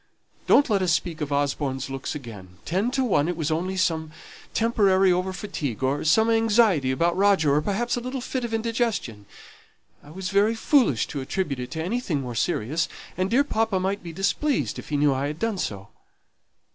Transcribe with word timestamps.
Don't 0.47 0.67
let 0.67 0.81
us 0.81 0.91
speak 0.91 1.21
of 1.21 1.31
Osborne's 1.31 1.87
looks 1.87 2.15
again; 2.15 2.57
ten 2.65 2.89
to 2.89 3.03
one 3.03 3.27
it 3.27 3.37
was 3.37 3.51
only 3.51 3.77
some 3.77 4.11
temporary 4.51 5.11
over 5.11 5.31
fatigue, 5.31 5.83
or 5.83 6.03
some 6.03 6.27
anxiety 6.31 6.89
about 6.89 7.15
Roger, 7.15 7.53
or 7.53 7.61
perhaps 7.61 7.95
a 7.95 7.99
little 7.99 8.19
fit 8.19 8.43
of 8.43 8.51
indigestion. 8.51 9.27
I 10.03 10.09
was 10.09 10.29
very 10.29 10.55
foolish 10.55 11.05
to 11.09 11.21
attribute 11.21 11.59
it 11.59 11.69
to 11.73 11.83
anything 11.83 12.21
more 12.21 12.33
serious, 12.33 12.89
and 13.15 13.29
dear 13.29 13.43
papa 13.43 13.79
might 13.79 14.01
be 14.01 14.11
displeased 14.11 14.79
if 14.79 14.89
he 14.89 14.97
knew 14.97 15.13
I 15.13 15.27
had 15.27 15.37
done 15.37 15.59
so. 15.59 15.89